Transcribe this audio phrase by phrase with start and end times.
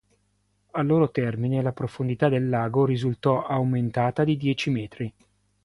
[0.71, 5.13] Al loro termine la profondità del lago risultò aumentata di dieci metri.